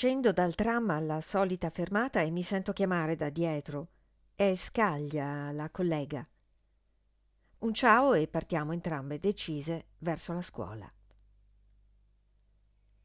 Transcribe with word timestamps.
Scendo 0.00 0.30
dal 0.30 0.54
tram 0.54 0.90
alla 0.90 1.20
solita 1.20 1.70
fermata 1.70 2.20
e 2.20 2.30
mi 2.30 2.44
sento 2.44 2.72
chiamare 2.72 3.16
da 3.16 3.30
dietro. 3.30 3.88
È 4.36 4.54
Scaglia, 4.54 5.50
la 5.50 5.70
collega. 5.70 6.24
Un 7.58 7.74
ciao 7.74 8.14
e 8.14 8.28
partiamo 8.28 8.70
entrambe 8.70 9.18
decise 9.18 9.86
verso 9.98 10.32
la 10.32 10.42
scuola. 10.42 10.88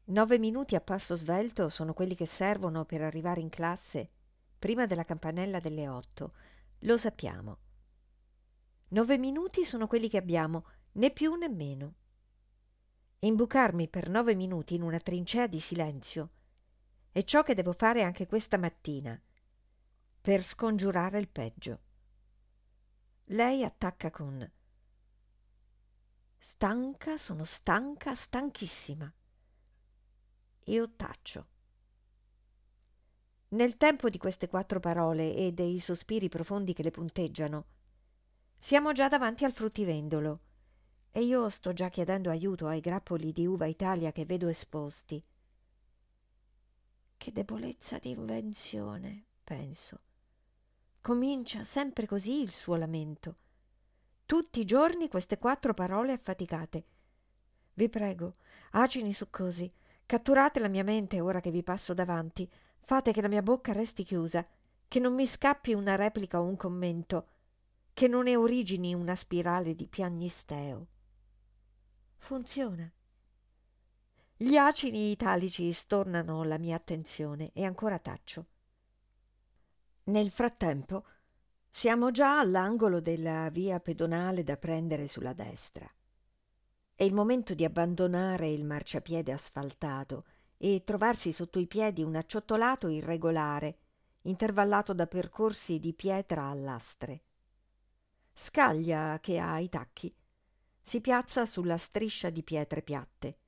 Nove 0.04 0.38
minuti 0.38 0.76
a 0.76 0.80
passo 0.80 1.16
svelto 1.16 1.68
sono 1.68 1.94
quelli 1.94 2.14
che 2.14 2.26
servono 2.26 2.84
per 2.84 3.02
arrivare 3.02 3.40
in 3.40 3.48
classe 3.48 4.08
prima 4.56 4.86
della 4.86 5.04
campanella 5.04 5.58
delle 5.58 5.88
otto. 5.88 6.34
Lo 6.82 6.96
sappiamo. 6.96 7.58
Nove 8.90 9.18
minuti 9.18 9.64
sono 9.64 9.88
quelli 9.88 10.08
che 10.08 10.18
abbiamo, 10.18 10.64
né 10.92 11.10
più 11.10 11.34
né 11.34 11.48
meno. 11.48 11.94
Imbucarmi 13.18 13.88
per 13.88 14.08
nove 14.08 14.36
minuti 14.36 14.76
in 14.76 14.82
una 14.82 15.00
trincea 15.00 15.48
di 15.48 15.58
silenzio 15.58 16.30
è 17.14 17.22
ciò 17.22 17.44
che 17.44 17.54
devo 17.54 17.72
fare 17.72 18.02
anche 18.02 18.26
questa 18.26 18.58
mattina, 18.58 19.16
per 20.20 20.42
scongiurare 20.42 21.20
il 21.20 21.28
peggio. 21.28 21.78
Lei 23.26 23.62
attacca 23.62 24.10
con 24.10 24.50
Stanca, 26.36 27.16
sono 27.16 27.44
stanca, 27.44 28.16
stanchissima. 28.16 29.14
Io 30.64 30.90
taccio. 30.96 31.46
Nel 33.50 33.76
tempo 33.76 34.08
di 34.08 34.18
queste 34.18 34.48
quattro 34.48 34.80
parole 34.80 35.36
e 35.36 35.52
dei 35.52 35.78
sospiri 35.78 36.28
profondi 36.28 36.72
che 36.72 36.82
le 36.82 36.90
punteggiano, 36.90 37.66
siamo 38.58 38.90
già 38.90 39.06
davanti 39.06 39.44
al 39.44 39.52
fruttivendolo 39.52 40.40
e 41.12 41.22
io 41.22 41.48
sto 41.48 41.72
già 41.72 41.90
chiedendo 41.90 42.28
aiuto 42.28 42.66
ai 42.66 42.80
grappoli 42.80 43.30
di 43.30 43.46
uva 43.46 43.66
Italia 43.66 44.10
che 44.10 44.24
vedo 44.24 44.48
esposti. 44.48 45.24
Che 47.16 47.32
debolezza 47.32 47.98
di 47.98 48.10
invenzione, 48.10 49.24
penso. 49.42 50.00
Comincia 51.00 51.64
sempre 51.64 52.06
così 52.06 52.40
il 52.40 52.50
suo 52.50 52.76
lamento. 52.76 53.36
Tutti 54.26 54.60
i 54.60 54.64
giorni 54.64 55.08
queste 55.08 55.38
quattro 55.38 55.74
parole 55.74 56.12
affaticate. 56.12 56.84
Vi 57.74 57.88
prego, 57.88 58.36
acini 58.72 59.12
succosi, 59.12 59.70
catturate 60.06 60.60
la 60.60 60.68
mia 60.68 60.84
mente 60.84 61.20
ora 61.20 61.40
che 61.40 61.50
vi 61.50 61.62
passo 61.62 61.92
davanti, 61.92 62.50
fate 62.80 63.12
che 63.12 63.20
la 63.20 63.28
mia 63.28 63.42
bocca 63.42 63.72
resti 63.72 64.04
chiusa, 64.04 64.46
che 64.86 64.98
non 64.98 65.14
mi 65.14 65.26
scappi 65.26 65.74
una 65.74 65.96
replica 65.96 66.40
o 66.40 66.44
un 66.44 66.56
commento, 66.56 67.28
che 67.92 68.08
non 68.08 68.24
ne 68.24 68.36
origini 68.36 68.94
una 68.94 69.14
spirale 69.14 69.74
di 69.74 69.86
piagnisteo. 69.86 70.86
Funziona. 72.16 72.90
Gli 74.36 74.56
acini 74.56 75.12
italici 75.12 75.70
stornano 75.70 76.42
la 76.42 76.58
mia 76.58 76.74
attenzione 76.74 77.52
e 77.52 77.64
ancora 77.64 78.00
taccio. 78.00 78.46
Nel 80.06 80.28
frattempo 80.32 81.06
siamo 81.70 82.10
già 82.10 82.40
all'angolo 82.40 83.00
della 83.00 83.48
via 83.50 83.78
pedonale 83.78 84.42
da 84.42 84.56
prendere 84.56 85.06
sulla 85.06 85.32
destra. 85.34 85.88
È 86.96 87.04
il 87.04 87.14
momento 87.14 87.54
di 87.54 87.64
abbandonare 87.64 88.50
il 88.50 88.64
marciapiede 88.64 89.30
asfaltato 89.30 90.24
e 90.56 90.82
trovarsi 90.84 91.32
sotto 91.32 91.60
i 91.60 91.68
piedi 91.68 92.02
un 92.02 92.16
acciottolato 92.16 92.88
irregolare, 92.88 93.78
intervallato 94.22 94.92
da 94.92 95.06
percorsi 95.06 95.78
di 95.78 95.94
pietra 95.94 96.48
a 96.48 96.54
lastre. 96.54 97.22
Scaglia 98.34 99.20
che 99.20 99.38
ha 99.38 99.60
i 99.60 99.68
tacchi. 99.68 100.12
Si 100.82 101.00
piazza 101.00 101.46
sulla 101.46 101.76
striscia 101.76 102.30
di 102.30 102.42
pietre 102.42 102.82
piatte 102.82 103.38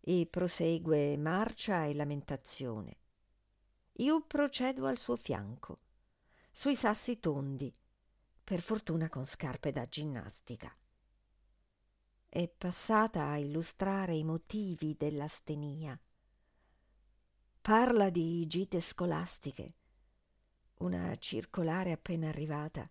e 0.00 0.26
prosegue 0.30 1.16
marcia 1.16 1.84
e 1.84 1.94
lamentazione. 1.94 2.98
Io 3.94 4.24
procedo 4.24 4.86
al 4.86 4.98
suo 4.98 5.16
fianco 5.16 5.80
sui 6.52 6.74
sassi 6.74 7.20
tondi, 7.20 7.72
per 8.42 8.60
fortuna 8.60 9.08
con 9.08 9.24
scarpe 9.24 9.70
da 9.70 9.86
ginnastica. 9.86 10.74
È 12.28 12.48
passata 12.48 13.28
a 13.28 13.38
illustrare 13.38 14.14
i 14.14 14.24
motivi 14.24 14.96
dell'astenia. 14.96 15.98
Parla 17.60 18.10
di 18.10 18.46
gite 18.46 18.80
scolastiche, 18.80 19.74
una 20.78 21.14
circolare 21.16 21.92
appena 21.92 22.28
arrivata, 22.28 22.90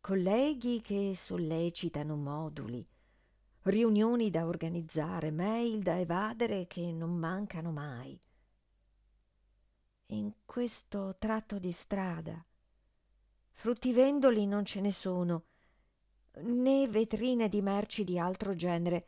colleghi 0.00 0.80
che 0.80 1.14
sollecitano 1.14 2.16
moduli, 2.16 2.86
riunioni 3.68 4.30
da 4.30 4.46
organizzare, 4.46 5.30
mail 5.30 5.82
da 5.82 5.98
evadere 5.98 6.66
che 6.66 6.92
non 6.92 7.14
mancano 7.14 7.70
mai. 7.70 8.18
In 10.06 10.32
questo 10.44 11.16
tratto 11.18 11.58
di 11.58 11.70
strada 11.72 12.42
fruttivendoli 13.50 14.46
non 14.46 14.64
ce 14.64 14.80
ne 14.80 14.92
sono, 14.92 15.44
né 16.42 16.86
vetrine 16.86 17.48
di 17.48 17.60
merci 17.60 18.04
di 18.04 18.18
altro 18.18 18.54
genere. 18.54 19.06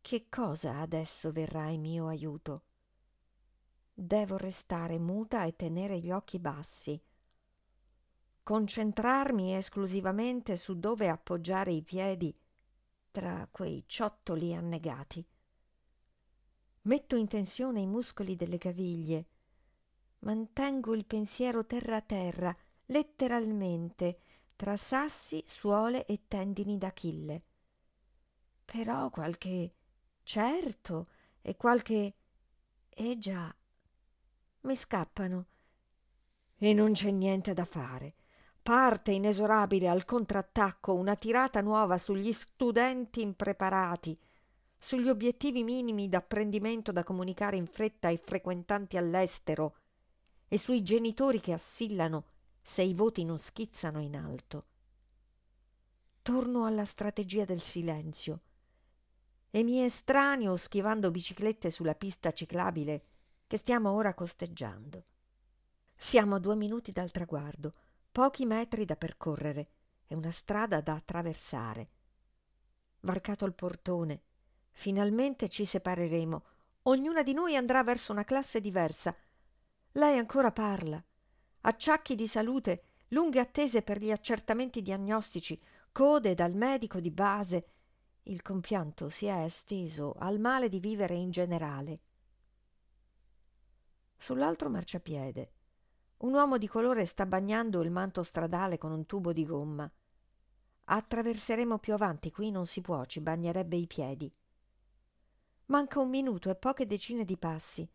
Che 0.00 0.26
cosa 0.28 0.80
adesso 0.80 1.30
verrà 1.30 1.68
in 1.68 1.80
mio 1.80 2.08
aiuto? 2.08 2.64
Devo 3.94 4.36
restare 4.36 4.98
muta 4.98 5.44
e 5.44 5.54
tenere 5.54 5.98
gli 6.00 6.10
occhi 6.10 6.40
bassi, 6.40 7.00
concentrarmi 8.42 9.54
esclusivamente 9.54 10.56
su 10.56 10.78
dove 10.78 11.08
appoggiare 11.08 11.72
i 11.72 11.82
piedi 11.82 12.36
tra 13.16 13.48
quei 13.50 13.82
ciottoli 13.86 14.54
annegati. 14.54 15.26
Metto 16.82 17.16
in 17.16 17.26
tensione 17.26 17.80
i 17.80 17.86
muscoli 17.86 18.36
delle 18.36 18.58
caviglie, 18.58 19.28
mantengo 20.18 20.94
il 20.94 21.06
pensiero 21.06 21.64
terra 21.64 21.96
a 21.96 22.02
terra, 22.02 22.54
letteralmente 22.84 24.20
tra 24.54 24.76
sassi, 24.76 25.42
suole 25.46 26.04
e 26.04 26.24
tendini 26.28 26.76
d'Achille. 26.76 27.44
Però 28.66 29.08
qualche 29.08 29.72
certo 30.22 31.08
e 31.40 31.56
qualche 31.56 32.16
eh 32.90 33.16
già 33.16 33.56
mi 34.60 34.76
scappano 34.76 35.46
e 36.58 36.74
non 36.74 36.92
c'è 36.92 37.10
niente 37.12 37.54
da 37.54 37.64
fare. 37.64 38.15
Parte 38.66 39.12
inesorabile 39.12 39.86
al 39.86 40.04
contrattacco 40.04 40.92
una 40.92 41.14
tirata 41.14 41.60
nuova 41.60 41.98
sugli 41.98 42.32
studenti 42.32 43.22
impreparati, 43.22 44.18
sugli 44.76 45.08
obiettivi 45.08 45.62
minimi 45.62 46.08
d'apprendimento 46.08 46.90
da 46.90 47.04
comunicare 47.04 47.56
in 47.56 47.68
fretta 47.68 48.08
ai 48.08 48.16
frequentanti 48.16 48.96
all'estero 48.96 49.76
e 50.48 50.58
sui 50.58 50.82
genitori 50.82 51.38
che 51.38 51.52
assillano 51.52 52.24
se 52.60 52.82
i 52.82 52.92
voti 52.92 53.24
non 53.24 53.38
schizzano 53.38 54.00
in 54.00 54.16
alto. 54.16 54.64
Torno 56.22 56.66
alla 56.66 56.84
strategia 56.84 57.44
del 57.44 57.62
silenzio 57.62 58.40
e 59.48 59.62
mi 59.62 59.84
estraneo 59.84 60.56
schivando 60.56 61.12
biciclette 61.12 61.70
sulla 61.70 61.94
pista 61.94 62.32
ciclabile 62.32 63.04
che 63.46 63.58
stiamo 63.58 63.92
ora 63.92 64.12
costeggiando. 64.12 65.04
Siamo 65.94 66.34
a 66.34 66.40
due 66.40 66.56
minuti 66.56 66.90
dal 66.90 67.12
traguardo, 67.12 67.72
pochi 68.16 68.46
metri 68.46 68.86
da 68.86 68.96
percorrere 68.96 69.68
e 70.06 70.14
una 70.14 70.30
strada 70.30 70.80
da 70.80 70.94
attraversare. 70.94 71.90
Varcato 73.00 73.44
il 73.44 73.52
portone, 73.52 74.22
finalmente 74.70 75.50
ci 75.50 75.66
separeremo. 75.66 76.44
Ognuna 76.84 77.22
di 77.22 77.34
noi 77.34 77.56
andrà 77.56 77.84
verso 77.84 78.12
una 78.12 78.24
classe 78.24 78.62
diversa. 78.62 79.14
Lei 79.92 80.16
ancora 80.16 80.50
parla 80.50 80.98
acciacchi 81.60 82.14
di 82.14 82.26
salute, 82.26 82.84
lunghe 83.08 83.38
attese 83.38 83.82
per 83.82 83.98
gli 83.98 84.10
accertamenti 84.10 84.80
diagnostici, 84.80 85.60
code 85.92 86.34
dal 86.34 86.54
medico 86.54 87.00
di 87.00 87.10
base. 87.10 87.68
Il 88.22 88.40
compianto 88.40 89.10
si 89.10 89.26
è 89.26 89.42
esteso 89.42 90.14
al 90.16 90.40
male 90.40 90.70
di 90.70 90.80
vivere 90.80 91.16
in 91.16 91.30
generale. 91.30 92.00
Sull'altro 94.16 94.70
marciapiede 94.70 95.50
un 96.18 96.32
uomo 96.32 96.58
di 96.58 96.66
colore 96.66 97.04
sta 97.04 97.26
bagnando 97.26 97.82
il 97.82 97.90
manto 97.90 98.22
stradale 98.22 98.78
con 98.78 98.90
un 98.90 99.06
tubo 99.06 99.32
di 99.32 99.44
gomma. 99.44 99.90
Attraverseremo 100.84 101.78
più 101.78 101.92
avanti, 101.94 102.30
qui 102.30 102.50
non 102.50 102.66
si 102.66 102.80
può, 102.80 103.04
ci 103.04 103.20
bagnerebbe 103.20 103.76
i 103.76 103.86
piedi. 103.86 104.32
Manca 105.66 106.00
un 106.00 106.08
minuto 106.08 106.48
e 106.48 106.54
poche 106.54 106.86
decine 106.86 107.24
di 107.24 107.36
passi. 107.36 107.88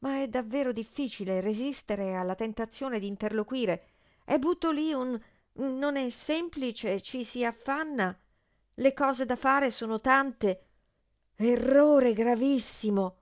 ma 0.00 0.20
è 0.22 0.28
davvero 0.28 0.72
difficile 0.72 1.40
resistere 1.40 2.14
alla 2.14 2.34
tentazione 2.34 2.98
di 2.98 3.06
interloquire 3.06 3.88
e 4.24 4.38
butto 4.38 4.70
lì 4.70 4.92
un 4.92 5.18
non 5.54 5.96
è 5.96 6.08
semplice, 6.10 7.00
ci 7.00 7.24
si 7.24 7.44
affanna, 7.44 8.16
le 8.74 8.92
cose 8.92 9.26
da 9.26 9.34
fare 9.34 9.70
sono 9.70 10.00
tante. 10.00 10.66
Errore 11.34 12.12
gravissimo. 12.12 13.16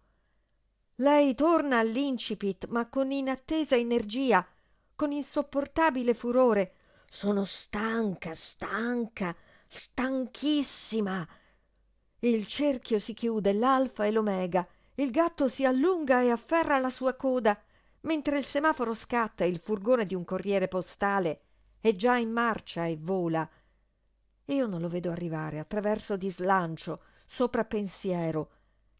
Lei 0.97 1.35
torna 1.35 1.79
all'incipit, 1.79 2.67
ma 2.69 2.89
con 2.89 3.11
inattesa 3.11 3.77
energia, 3.77 4.47
con 4.95 5.13
insopportabile 5.13 6.15
furore. 6.15 6.73
Sono 7.09 7.45
stanca, 7.45 8.33
stanca, 8.35 9.37
stanchissima. 9.67 11.27
Il 12.21 12.47
cerchio 12.47 12.99
si 12.99 13.13
chiude, 13.13 13.53
l'alfa 13.53 14.07
e 14.07 14.11
l'omega. 14.11 14.67
Il 14.95 15.11
gatto 15.11 15.49
si 15.49 15.65
allunga 15.65 16.23
e 16.23 16.31
afferra 16.31 16.79
la 16.79 16.91
sua 16.91 17.15
coda, 17.15 17.61
mentre 18.01 18.39
il 18.39 18.45
semaforo 18.45 18.95
scatta 18.95 19.45
e 19.45 19.49
il 19.49 19.59
furgone 19.59 20.07
di 20.07 20.15
un 20.15 20.25
corriere 20.25 20.69
postale 20.69 21.41
è 21.87 21.95
già 21.95 22.17
in 22.17 22.31
marcia 22.31 22.87
e 22.87 22.97
vola. 22.99 23.49
Io 24.47 24.67
non 24.67 24.81
lo 24.81 24.89
vedo 24.89 25.11
arrivare 25.11 25.59
attraverso 25.59 26.17
di 26.17 26.31
slancio, 26.31 27.03
sopra 27.27 27.65
pensiero. 27.65 28.51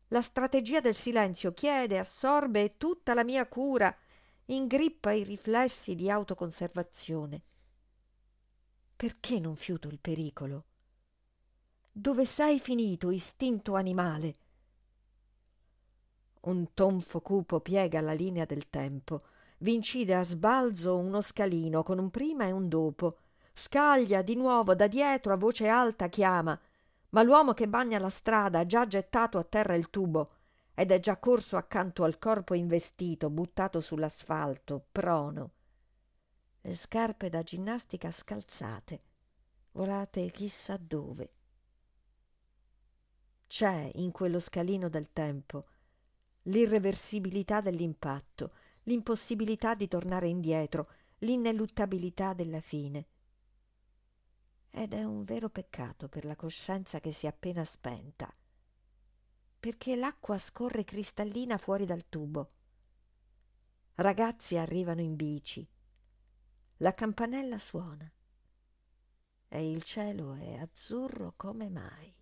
La 0.09 0.21
strategia 0.21 0.81
del 0.81 0.95
silenzio 0.95 1.53
chiede, 1.53 1.99
assorbe 1.99 2.77
tutta 2.77 3.13
la 3.13 3.25
mia 3.25 3.47
cura, 3.49 3.95
ingrippa 4.47 5.11
i 5.11 5.25
riflessi 5.25 5.97
di 5.97 6.09
autoconservazione. 6.09 7.43
Perché 8.95 9.41
non 9.41 9.57
fiuto 9.57 9.89
il 9.89 9.99
pericolo? 9.99 10.65
Dove 11.91 12.25
sei 12.25 12.61
finito, 12.61 13.11
istinto 13.11 13.75
animale? 13.75 14.35
Un 16.43 16.73
tonfo 16.73 17.21
cupo 17.21 17.61
piega 17.61 18.01
la 18.01 18.13
linea 18.13 18.45
del 18.45 18.71
tempo, 18.71 19.25
vincide 19.59 20.15
a 20.15 20.23
sbalzo 20.23 20.97
uno 20.97 21.21
scalino 21.21 21.83
con 21.83 21.99
un 21.99 22.11
prima 22.11 22.45
e 22.45 22.53
un 22.53 22.69
dopo, 22.69 23.19
scaglia 23.53 24.23
di 24.23 24.37
nuovo 24.37 24.75
da 24.77 24.87
dietro 24.87 25.33
a 25.33 25.37
voce 25.37 25.67
alta 25.67 26.09
chiama, 26.09 26.59
ma 27.11 27.23
l'uomo 27.23 27.55
che 27.55 27.69
bagna 27.69 27.99
la 27.99 28.09
strada 28.09 28.61
ha 28.61 28.67
già 28.67 28.87
gettato 28.87 29.39
a 29.39 29.45
terra 29.45 29.75
il 29.75 29.91
tubo 29.91 30.33
ed 30.75 30.91
è 30.91 31.01
già 31.01 31.17
corso 31.19 31.57
accanto 31.57 32.05
al 32.05 32.19
corpo 32.19 32.55
investito, 32.55 33.31
buttato 33.31 33.81
sull'asfalto, 33.81 34.87
prono. 34.93 35.53
Le 36.61 36.75
scarpe 36.75 37.29
da 37.29 37.43
ginnastica 37.43 38.11
scalzate, 38.11 39.03
volate 39.73 40.31
chissà 40.31 40.77
dove. 40.77 41.33
C'è 43.47 43.91
in 43.95 44.11
quello 44.11 44.41
scalino 44.41 44.89
del 44.89 45.13
tempo 45.13 45.67
l'irreversibilità 46.47 47.61
dell'impatto, 47.61 48.53
l'impossibilità 48.85 49.75
di 49.75 49.89
tornare 49.89 50.29
indietro, 50.29 50.89
l'ineluttabilità 51.19 52.35
della 52.35 52.61
fine. 52.61 53.07
Ed 54.79 54.93
è 54.93 55.03
un 55.05 55.25
vero 55.25 55.49
peccato 55.49 56.07
per 56.07 56.27
la 56.27 56.37
coscienza 56.37 57.01
che 57.01 57.11
si 57.11 57.25
è 57.25 57.31
appena 57.31 57.65
spenta, 57.65 58.31
perché 59.59 59.97
l'acqua 59.97 60.37
scorre 60.37 60.85
cristallina 60.85 61.57
fuori 61.57 61.87
dal 61.87 62.11
tubo. 62.11 62.51
Ragazzi 63.95 64.59
arrivano 64.59 65.01
in 65.01 65.17
bici. 65.17 65.67
La 66.77 66.93
campanella 66.93 67.59
suona 67.59 68.13
e 69.49 69.71
il 69.71 69.83
cielo 69.83 70.35
è 70.35 70.59
azzurro 70.59 71.33
come 71.37 71.71
mai. 71.71 72.15